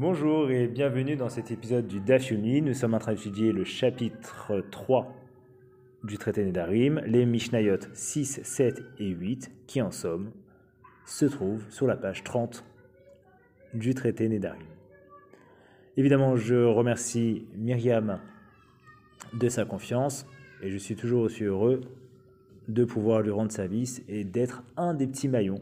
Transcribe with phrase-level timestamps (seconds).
[0.00, 2.62] Bonjour et bienvenue dans cet épisode du Daf Yomi.
[2.62, 5.12] Nous sommes en train d'étudier le chapitre 3
[6.04, 10.30] du traité Nedarim, les Mishnayot 6, 7 et 8, qui en somme
[11.04, 12.64] se trouvent sur la page 30
[13.74, 14.62] du traité Nedarim.
[15.96, 18.20] Évidemment, je remercie Myriam
[19.32, 20.28] de sa confiance
[20.62, 21.80] et je suis toujours aussi heureux
[22.68, 25.60] de pouvoir lui rendre service et d'être un des petits maillons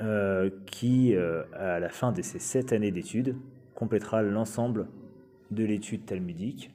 [0.00, 3.36] euh, qui, euh, à la fin de ces sept années d'études,
[3.76, 4.88] complétera l'ensemble
[5.52, 6.72] de l'étude talmudique,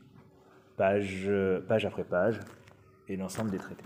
[0.78, 1.30] page,
[1.68, 2.40] page après page,
[3.10, 3.84] et l'ensemble des traités.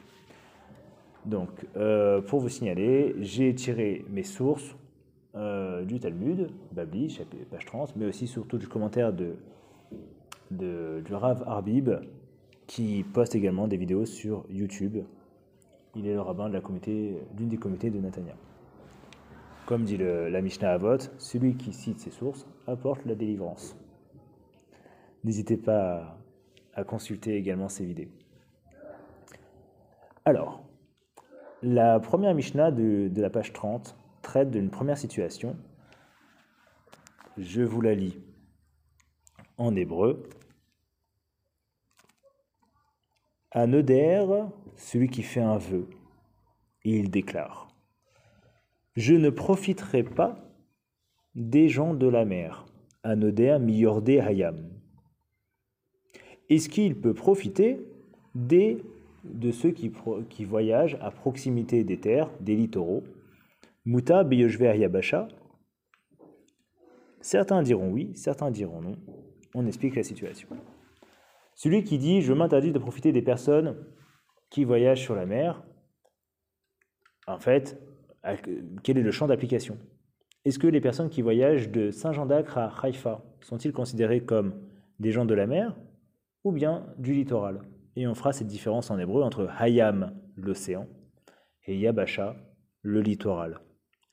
[1.25, 4.75] Donc, euh, pour vous signaler, j'ai tiré mes sources
[5.85, 7.19] du Talmud, Babli,
[7.49, 9.35] page 30, mais aussi surtout du commentaire de,
[10.52, 11.89] du Rav Arbib,
[12.67, 14.99] qui poste également des vidéos sur YouTube.
[15.95, 16.61] Il est le rabbin de
[17.35, 18.35] d'une des comités de Natania.
[19.66, 23.77] Comme dit la Mishnah Avot, celui qui cite ses sources apporte la délivrance.
[25.23, 26.17] N'hésitez pas
[26.73, 28.11] à consulter également ces vidéos.
[30.25, 30.66] Alors,
[31.61, 35.55] la première Mishnah de, la page 30 traite d'une première situation.
[37.38, 38.22] Je vous la lis
[39.58, 40.30] en hébreu.
[43.52, 44.25] À Neuder,
[44.75, 45.88] celui qui fait un vœu,
[46.83, 47.72] il déclare
[48.95, 50.36] Je ne profiterai pas
[51.36, 52.66] des gens de la mer.
[53.02, 54.69] À Neuder, Miyordé Hayam.
[56.49, 57.80] Est-ce qu'il peut profiter
[58.36, 58.77] des,
[59.23, 59.91] de ceux qui,
[60.30, 63.03] qui, voyagent à proximité des terres, des littoraux?
[63.86, 65.27] Muta Beyoshver Yabasha
[67.19, 68.97] Certains diront oui, certains diront non.
[69.55, 70.47] On explique la situation.
[71.55, 73.75] Celui qui dit Je m'interdis de profiter des personnes
[74.49, 75.64] qui voyagent sur la mer,
[77.27, 77.81] en fait,
[78.83, 79.77] quel est le champ d'application?
[80.45, 84.53] Est-ce que les personnes qui voyagent de Saint-Jean d'Acre à Haïfa sont-ils considérés comme
[84.99, 85.75] des gens de la mer
[86.43, 87.61] ou bien du littoral?
[87.95, 90.87] Et on fera cette différence en hébreu entre Hayam, l'océan,
[91.65, 92.36] et Yabasha,
[92.81, 93.59] le littoral,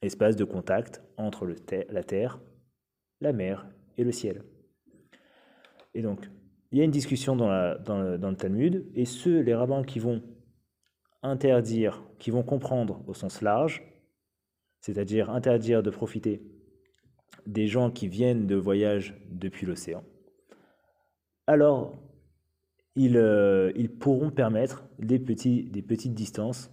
[0.02, 1.56] espace de contact entre le
[1.88, 2.40] la terre,
[3.20, 4.42] la mer et le ciel.
[5.94, 6.30] Et donc,
[6.72, 10.22] il y a une discussion dans, le, Talmud, et ceux, les rabbins qui vont
[11.22, 13.82] interdire, qui vont comprendre au sens large,
[14.80, 16.42] c'est-à-dire interdire de profiter
[17.46, 20.04] des gens qui viennent de voyage depuis l'océan,
[21.46, 21.96] alors
[22.96, 26.70] ils, euh, pourront permettre des, petites distances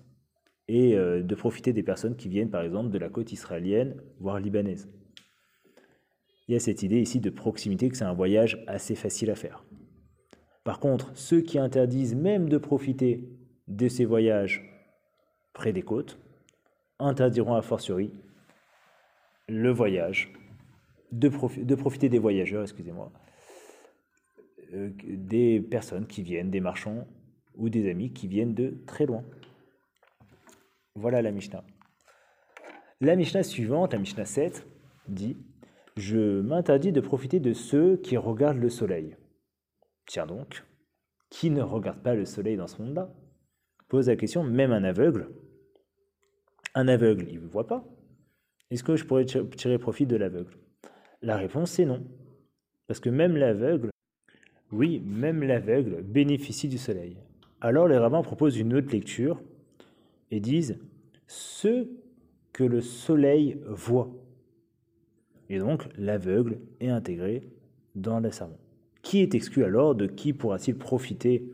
[0.68, 4.39] et euh, de profiter des personnes qui viennent par exemple de la côte israélienne, voire
[4.39, 4.89] libanaise.
[6.47, 9.35] Il y a cette idée ici de proximité que c'est un voyage assez facile à
[9.35, 9.66] faire.
[10.63, 13.29] Par contre, ceux qui interdisent même de profiter
[13.68, 14.63] de ces voyages
[15.53, 16.19] près des côtes
[17.00, 18.12] interdiront a fortiori
[19.47, 20.34] le voyage,
[21.12, 21.30] de,
[21.75, 23.12] profiter des voyageurs, excusez-moi,
[24.74, 27.07] euh, des personnes qui viennent, des marchands
[27.56, 29.24] ou des amis qui viennent de très loin.
[30.96, 31.63] Voilà la Mishnah.
[33.00, 34.68] La Mishnah suivante, la Mishnah 7,
[35.07, 35.38] dit
[35.96, 39.16] Je m'interdis de profiter de ceux qui regardent le soleil.
[40.06, 40.66] Tiens donc,
[41.30, 43.13] qui ne regarde pas le soleil dans ce monde-là?
[43.88, 45.30] Pose la question, même un aveugle,
[46.77, 47.83] un aveugle, il ne voit pas.
[48.69, 50.53] Est-ce que je pourrais tirer profit de l'aveugle?
[51.23, 52.05] La réponse est non.
[52.85, 53.89] Parce que même l'aveugle,
[54.71, 57.17] oui, même l'aveugle bénéficie du soleil.
[57.61, 59.41] Alors les rabbins proposent une autre lecture
[60.29, 60.77] et disent
[61.25, 61.88] ce
[62.53, 64.11] que le soleil voit.
[65.49, 67.49] Et donc l'aveugle est intégré
[67.95, 68.57] dans le sermon.
[69.01, 69.95] Qui est exclu alors?
[69.95, 71.49] De qui pourra-t-il profiter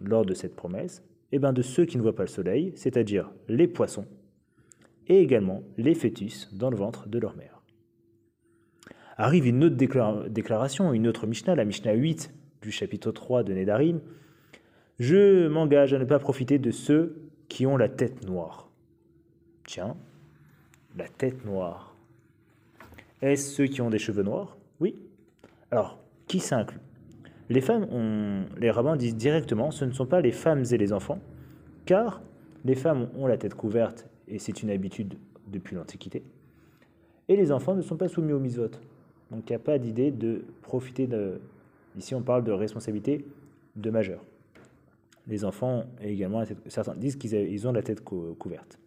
[0.00, 1.04] lors de cette promesse?
[1.30, 4.06] Eh bien de ceux qui ne voient pas le soleil, c'est-à-dire les poissons,
[5.08, 7.62] et également les fœtus dans le ventre de leur mère.
[9.16, 9.76] Arrive une autre
[10.28, 12.32] déclaration, une autre Mishnah, la Mishnah 8
[12.62, 14.00] du chapitre 3 de Nedarim.
[15.00, 18.70] Je m'engage à ne pas profiter de ceux qui ont la tête noire.
[19.66, 19.96] Tiens,
[20.96, 21.96] la tête noire.
[23.20, 24.56] Est-ce ceux qui ont des cheveux noirs?
[24.80, 24.94] Oui.
[25.70, 26.80] Alors, qui s'inclut?
[27.48, 30.92] Les femmes, ont, les rabbins disent directement, ce ne sont pas les femmes et les
[30.92, 31.20] enfants,
[31.86, 32.22] car
[32.64, 35.14] les femmes ont la tête couverte et c'est une habitude
[35.46, 36.22] depuis l'Antiquité,
[37.28, 38.70] et les enfants ne sont pas soumis au misvot.
[39.30, 41.40] Donc il n'y a pas d'idée de profiter de...
[41.96, 43.24] Ici on parle de responsabilité
[43.76, 44.24] de majeur.
[45.26, 48.78] Les enfants également, certains disent qu'ils ont la tête couverte.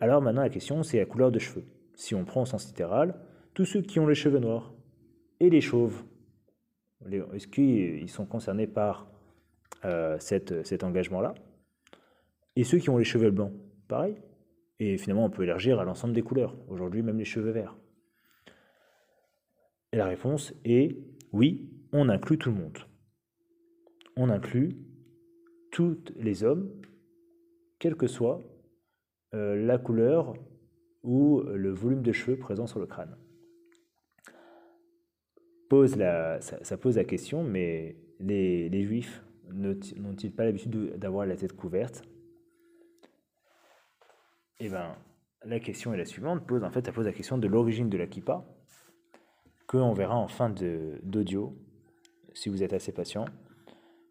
[0.00, 1.64] Alors maintenant la question c'est la couleur de cheveux.
[1.94, 3.14] Si on prend au sens littéral,
[3.54, 4.72] tous ceux qui ont les cheveux noirs
[5.38, 6.02] et les chauves
[7.32, 9.06] est-ce qu'ils sont concernés par
[9.84, 11.34] euh, cet engagement-là?
[12.56, 13.52] Et ceux qui ont les cheveux blancs,
[13.90, 14.16] pareil.
[14.78, 16.56] Et finalement, on peut élargir à l'ensemble des couleurs.
[16.68, 17.76] Aujourd'hui, même les cheveux verts.
[19.92, 20.96] Et la réponse est
[21.32, 22.78] oui, on inclut tout le monde.
[24.16, 24.76] On inclut
[25.70, 26.70] tous les hommes,
[27.78, 28.40] quelle que soit
[29.34, 30.34] euh, la couleur
[31.02, 33.16] ou le volume de cheveux présent sur le crâne.
[35.68, 39.22] Pose la, ça, pose la question, mais les, les juifs
[39.52, 42.04] n'ont-ils pas l'habitude d'avoir la tête couverte?
[44.62, 44.94] Eh bien,
[45.44, 46.46] la question est la suivante.
[46.46, 48.44] Pose, en fait, ça pose la question de l'origine de la kippa,
[49.66, 51.56] que on verra en fin d'audio,
[52.34, 53.24] si vous êtes assez patient,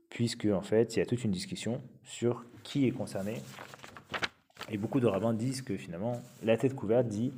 [0.09, 3.43] puisque en fait, il y a toute une discussion sur qui est concerné.
[4.71, 7.31] Et beaucoup de rabbins disent que finalement, la tête couverte dit,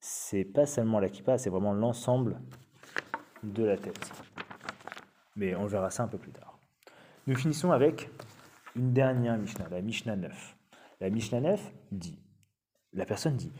[0.00, 2.40] c'est pas seulement la kippa, c'est vraiment l'ensemble
[3.44, 4.10] de la tête.
[5.36, 6.58] Mais on verra ça un peu plus tard.
[7.28, 8.10] Nous finissons avec
[8.74, 10.56] une dernière Mishnah, la Mishnah 9.
[11.00, 12.18] La Mishnah 9 dit,
[12.92, 13.52] la personne dit,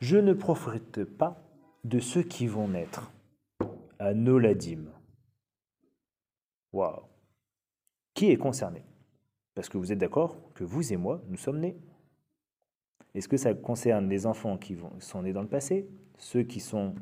[0.00, 1.42] je ne profite pas
[1.84, 3.10] de ceux qui vont naître
[3.98, 4.86] à Noladim.
[6.72, 7.02] Waouh
[8.14, 8.84] Qui est concerné?
[9.54, 11.78] Parce que vous êtes d'accord que vous et moi, nous sommes nés.
[13.14, 15.88] Est-ce que ça concerne les enfants qui sont nés dans le passé,
[16.18, 16.94] ceux qui sont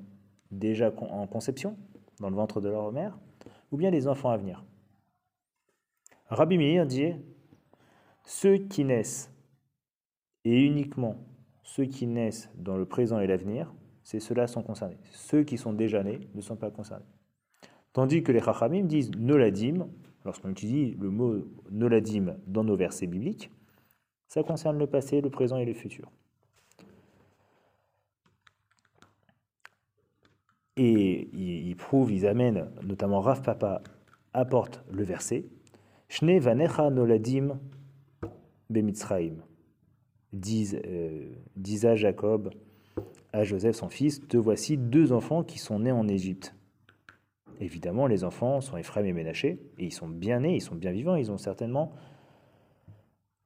[0.52, 1.76] déjà en conception,
[2.20, 3.18] dans le ventre de leur mère,
[3.72, 4.64] ou bien les enfants à venir?
[6.28, 7.14] Rabbi Meir dit
[8.24, 9.32] ceux qui naissent,
[10.44, 11.16] et uniquement
[11.64, 13.74] ceux qui naissent dans le présent et l'avenir,
[14.04, 14.98] c'est ceux-là sont concernés.
[15.10, 17.04] Ceux qui sont déjà nés ne sont pas concernés.
[17.92, 19.88] Tandis que les Chachamim disent noladim,
[20.24, 23.50] lorsqu'on utilise le mot noladim dans nos versets bibliques,
[24.28, 26.10] ça concerne le passé, le présent et le futur.
[30.76, 33.80] Et ils prouvent, ils amènent, notamment Rav Papa
[34.32, 35.46] apporte le verset
[36.08, 37.58] Shne vanecha noladim
[38.68, 39.36] bemitzraim.
[40.34, 42.50] Euh, Disa Jacob
[43.32, 46.54] à Joseph son fils, te voici deux enfants qui sont nés en Égypte.
[47.60, 50.92] Évidemment, les enfants sont Ephraim et Ménaché, et ils sont bien nés, ils sont bien
[50.92, 51.92] vivants, ils ont certainement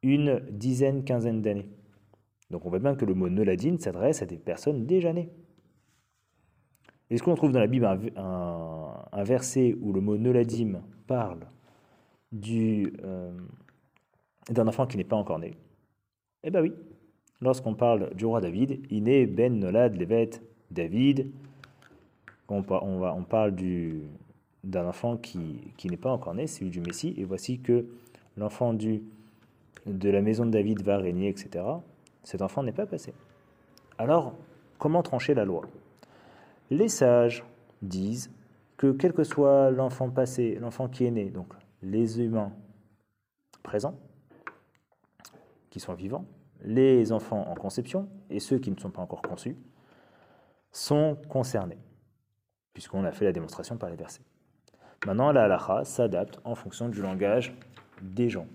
[0.03, 1.69] une dizaine, quinzaine d'années.
[2.51, 5.31] Donc on voit bien que le mot Noladim s'adresse à des personnes déjà nées.
[7.11, 7.87] Est-ce qu'on trouve dans la Bible
[8.17, 11.47] un, verset où le mot Noladim parle
[12.47, 13.33] euh,
[14.51, 15.57] d'un enfant qui n'est pas encore né?
[16.45, 16.73] Eh bien oui.
[17.41, 20.31] Lorsqu'on parle du roi David, Iné ben Nolad Levet
[20.71, 21.31] David,
[22.49, 23.55] on, parle
[24.65, 27.87] d'un enfant qui, n'est pas encore né, celui du Messie, et voici que
[28.37, 29.01] l'enfant de
[29.87, 31.65] la maison de David va régner, etc.
[32.25, 33.13] Cet enfant n'est pas passé.
[33.99, 34.35] Alors,
[34.79, 35.63] comment trancher la loi?
[36.71, 37.45] Les sages
[37.83, 38.31] disent
[38.77, 41.53] que quel que soit l'enfant passé, l'enfant qui est né, donc
[41.83, 42.53] les humains
[43.63, 43.99] présents,
[45.71, 46.27] qui sont vivants,
[46.63, 49.57] les enfants en conception et ceux qui ne sont pas encore conçus,
[50.73, 51.79] sont concernés,
[52.73, 54.23] puisqu'on a fait la démonstration par les versets.
[55.07, 57.57] Maintenant, la halakha s'adapte en fonction du langage
[58.03, 58.47] des gens.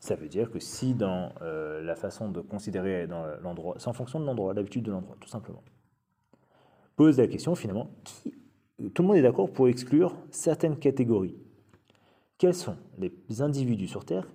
[0.00, 3.94] Ça veut dire que si dans euh, la façon de considérer dans l'endroit, c'est en
[3.94, 5.62] fonction de l'endroit, l'habitude de l'endroit, tout simplement.
[6.94, 7.90] Pose la question finalement,
[8.92, 11.36] tout le monde est d'accord pour exclure certaines catégories.
[12.38, 14.26] Quels sont les individus sur Terre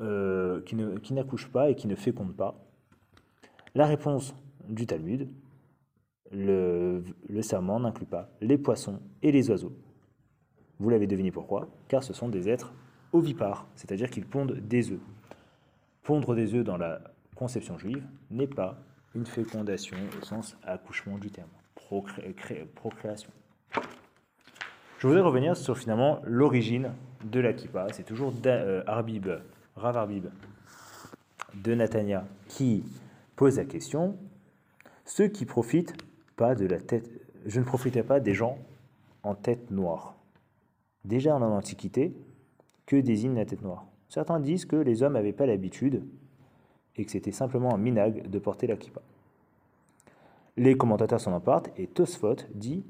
[0.00, 2.54] euh, qui n'accouchent pas et qui ne fécondent pas
[3.74, 4.34] La réponse
[4.68, 5.28] du Talmud,
[6.30, 9.72] le, le serment n'inclut pas les poissons et les oiseaux.
[10.78, 11.68] Vous l'avez deviné pourquoi?
[11.88, 12.72] Car ce sont des êtres
[13.12, 15.00] ovipares, c'est-à-dire qu'ils pondent des œufs.
[16.02, 17.00] Pondre des œufs dans la
[17.34, 18.78] conception juive n'est pas
[19.14, 21.48] une fécondation au sens accouchement du terme
[22.74, 23.30] procréation.
[25.00, 26.92] Je voudrais revenir sur finalement l'origine
[27.24, 27.86] de la kippa.
[27.90, 29.30] C'est toujours euh, Arbib,
[29.74, 30.26] Rav Arbib
[31.54, 32.84] de Natania qui
[33.34, 34.18] pose la question
[35.06, 35.94] ceux qui profitent
[36.36, 37.10] pas de la tête,
[37.46, 38.58] je ne profitais pas des gens
[39.22, 40.16] en tête noire.
[41.06, 42.14] Déjà en Antiquité,
[42.84, 43.86] que désigne la tête noire?
[44.10, 46.04] Certains disent que les hommes n'avaient pas l'habitude
[46.96, 49.00] et que c'était simplement un minag de porter la kippa.
[50.58, 52.84] Les commentateurs s'en empartent et Tosfot dit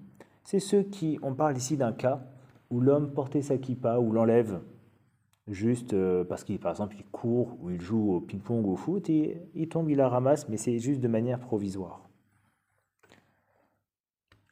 [0.51, 2.27] c'est ceux qui, on parle ici d'un cas
[2.71, 4.61] où l'homme portait sa kippa ou l'enlève
[5.47, 8.77] juste euh, parce qu'il, par exemple, il court ou il joue au ping-pong ou au
[8.77, 12.09] foot et il tombe, il la ramasse, mais c'est juste de manière provisoire.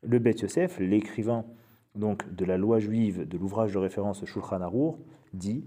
[0.05, 1.45] Le Bet Yosef, l'écrivain
[1.97, 5.01] donc de la loi juive de l'ouvrage de référence Shulchan Arour,
[5.35, 5.65] dit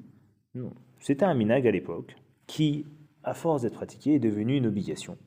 [0.55, 0.71] non,
[1.01, 2.15] c'était un minag à l'époque
[2.47, 2.85] qui,
[3.25, 5.17] à force d'être pratiqué, est devenu une obligation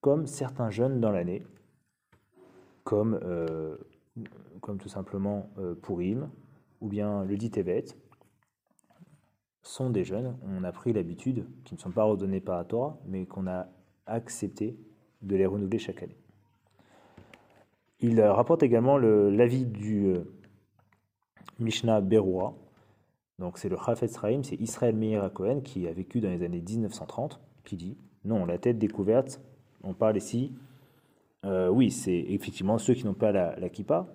[0.00, 1.46] comme certains jeunes dans l'année,
[2.82, 3.76] comme, euh,
[4.60, 6.30] comme tout simplement euh, Pourim,
[6.80, 7.84] ou bien le dit Tevet,
[9.62, 12.98] sont des jeunes, on a pris l'habitude, qui ne sont pas redonnés par la Torah,
[13.06, 13.66] mais qu'on a
[14.06, 14.76] accepté
[15.22, 16.18] de les renouveler chaque année.
[18.00, 20.24] Il rapporte également l'avis du euh,
[21.58, 22.54] Mishnah Beroua.
[23.38, 26.60] Donc c'est le Chafetz Raim, c'est Israël Meir Cohen qui a vécu dans les années
[26.60, 29.40] 1930, qui dit non, la tête découverte,
[29.82, 30.52] on parle ici,
[31.44, 34.08] euh, oui, c'est effectivement ceux qui n'ont pas la, la kippa,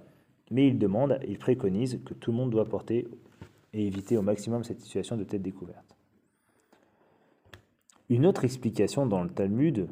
[0.51, 3.07] mais il demande, il préconise que tout le monde doit porter
[3.73, 5.95] et éviter au maximum cette situation de tête découverte.
[8.09, 9.87] Une autre explication dans le Talmud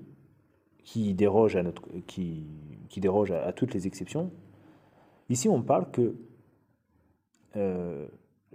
[0.84, 2.48] qui déroge à, notre, qui,
[2.90, 4.32] qui déroge à, toutes les exceptions,
[5.30, 6.16] ici on parle que
[7.56, 8.08] euh,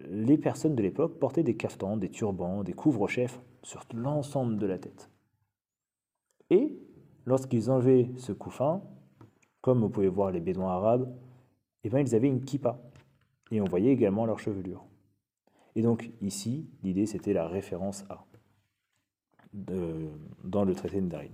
[0.09, 4.79] les personnes de l'époque portaient des caftans, des turbans, des couvre-chefs sur l'ensemble de la
[4.79, 5.11] tête.
[6.51, 6.77] Et
[7.27, 8.83] lorsqu'ils enlevaient ce couffin,
[9.61, 11.13] comme vous pouvez voir les bédouins arabes,
[11.85, 12.81] eh bien, ils avaient une kippa.
[13.51, 14.85] Et on voyait également leur chevelure.
[15.75, 18.25] Et donc ici, l'idée c'était la référence à
[20.45, 21.33] dans le traité de Darim.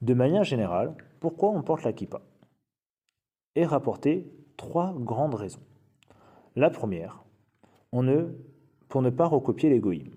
[0.00, 2.22] De manière générale, pourquoi on porte la kippa?
[3.54, 5.62] Est rapporté trois grandes raisons.
[6.56, 7.22] La première,
[7.92, 8.32] on ne,
[8.88, 10.14] pour ne pas recopier l'égoïme.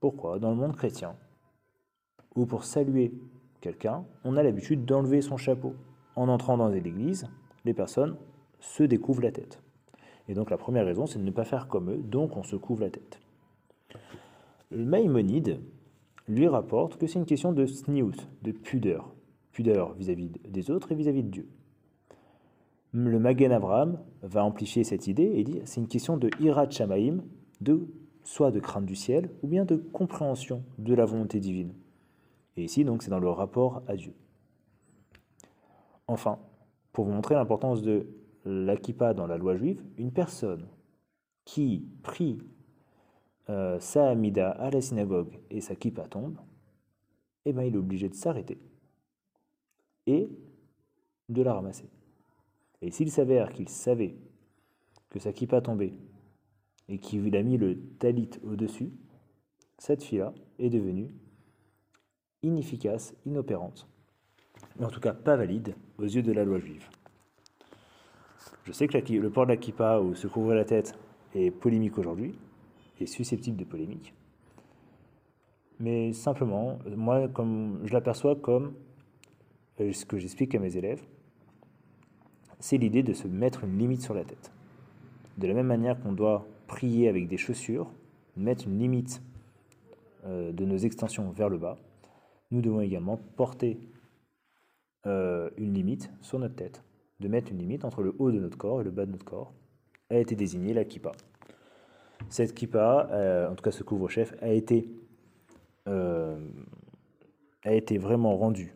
[0.00, 0.38] Pourquoi?
[0.38, 1.16] Dans le monde chrétien,
[2.34, 3.14] ou pour saluer
[4.24, 5.74] on a l'habitude d'enlever son chapeau.
[6.14, 7.26] En entrant dans l'église,
[7.64, 8.16] les personnes
[8.60, 9.60] se découvrent la tête.
[10.28, 12.56] Et donc la première raison, c'est de ne pas faire comme eux, donc on se
[12.56, 13.20] couvre la tête.
[14.70, 15.60] Le Maïmonide
[16.28, 19.14] lui rapporte que c'est une question de sniout, de pudeur,
[19.52, 21.48] pudeur vis-à-vis des autres et vis-à-vis de Dieu.
[22.92, 27.18] Le Magen Abraham va amplifier cette idée et dire c'est une question de irat shamaim,
[27.60, 27.86] de
[28.24, 31.72] soit de crainte du ciel ou bien de compréhension de la volonté divine.
[32.56, 34.14] Et ici donc c'est dans le rapport à Dieu.
[36.08, 36.38] Enfin,
[36.92, 38.06] pour vous montrer l'importance de
[38.44, 40.68] l'Akipa dans la loi juive, une personne
[41.44, 42.38] qui prie
[43.48, 46.38] euh, sa Amida à la synagogue et sa kippa tombe,
[47.44, 48.58] eh ben, il est obligé de s'arrêter
[50.06, 50.28] et
[51.28, 51.88] de la ramasser.
[52.82, 54.16] Et s'il s'avère qu'il savait
[55.10, 55.94] que sa kippa tombait
[56.88, 58.92] et qu'il a mis le talit au-dessus,
[59.78, 61.10] cette fille-là est devenue
[62.46, 63.86] inefficace, inopérante,
[64.78, 66.88] mais en tout cas pas valide aux yeux de la loi juive.
[68.64, 70.98] Je sais que le port de la kippa ou se couvrir la tête
[71.34, 72.34] est polémique aujourd'hui,
[73.00, 74.14] est susceptible de polémique.
[75.78, 78.72] Mais simplement, moi, comme je l'aperçois comme
[79.80, 81.02] euh, ce que j'explique à mes élèves,
[82.58, 84.50] c'est l'idée de se mettre une limite sur la tête.
[85.36, 87.90] De la même manière qu'on doit prier avec des chaussures,
[88.36, 89.22] mettre une limite
[90.24, 91.76] euh, de nos extensions vers le bas,
[92.50, 93.78] nous devons également porter
[95.06, 96.82] euh, une limite sur notre tête
[97.20, 99.24] de mettre une limite entre le haut de notre corps et le bas de notre
[99.24, 99.52] corps,
[100.10, 101.12] a été désignée la kippa.
[102.28, 104.90] Cette kippa, euh, en tout cas ce couvre-chef, a été,
[105.88, 106.36] euh,
[107.98, 108.74] vraiment rendu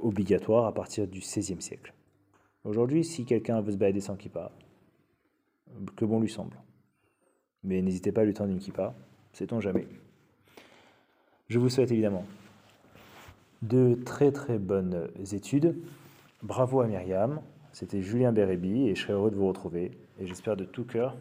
[0.00, 1.94] obligatoire à partir du XVIe siècle.
[2.64, 4.52] Aujourd'hui, si quelqu'un veut se balader sans kippa,
[5.96, 6.56] que bon lui semble.
[7.62, 8.94] Mais n'hésitez pas à lui tendre une kippa,
[9.32, 9.86] sait-on jamais.
[11.48, 12.24] Je vous souhaite évidemment
[13.68, 15.76] de très très bonnes études.
[16.42, 17.40] Bravo à Myriam,
[17.72, 19.92] c'était Julien Bérébi et je serais heureux de vous retrouver.
[20.20, 21.16] Et j'espère de tout cœur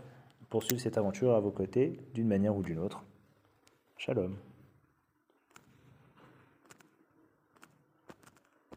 [0.49, 3.03] poursuivre cette aventure à vos côtés d'une manière ou d'une autre.
[3.97, 4.35] Shalom.